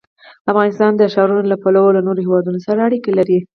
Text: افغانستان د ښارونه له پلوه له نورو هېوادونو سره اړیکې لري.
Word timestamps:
افغانستان 0.51 0.91
د 0.95 1.01
ښارونه 1.13 1.43
له 1.51 1.57
پلوه 1.63 1.89
له 1.95 2.01
نورو 2.07 2.23
هېوادونو 2.25 2.59
سره 2.67 2.79
اړیکې 2.87 3.11
لري. 3.19 3.37